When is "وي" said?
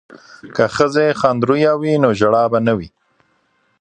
1.81-1.93, 2.77-2.89